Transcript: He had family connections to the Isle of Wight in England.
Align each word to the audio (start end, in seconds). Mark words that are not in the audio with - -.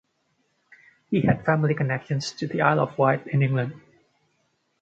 He 1.11 1.21
had 1.21 1.45
family 1.45 1.75
connections 1.75 2.31
to 2.31 2.47
the 2.47 2.61
Isle 2.63 2.79
of 2.79 2.97
Wight 2.97 3.27
in 3.27 3.43
England. 3.43 3.79